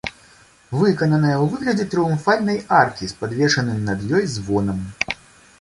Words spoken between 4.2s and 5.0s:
звонам.